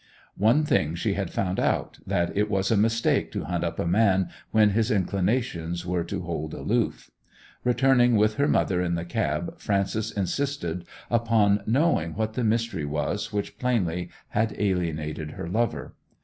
One 0.39 0.65
thing 0.65 0.95
she 0.95 1.13
had 1.13 1.29
found 1.31 1.59
out, 1.59 1.99
that 2.07 2.35
it 2.35 2.49
was 2.49 2.71
a 2.71 2.75
mistake 2.75 3.31
to 3.33 3.43
hunt 3.43 3.63
up 3.63 3.77
a 3.77 3.85
man 3.85 4.29
when 4.49 4.71
his 4.71 4.89
inclinations 4.89 5.85
were 5.85 6.03
to 6.05 6.23
hold 6.23 6.55
aloof. 6.55 7.11
Returning 7.63 8.15
with 8.15 8.37
her 8.37 8.47
mother 8.47 8.81
in 8.81 8.95
the 8.95 9.05
cab 9.05 9.59
Frances 9.59 10.09
insisted 10.11 10.85
upon 11.11 11.61
knowing 11.67 12.15
what 12.15 12.33
the 12.33 12.43
mystery 12.43 12.83
was 12.83 13.31
which 13.31 13.59
plainly 13.59 14.09
had 14.29 14.55
alienated 14.57 15.33
her 15.33 15.47
lover. 15.47 15.93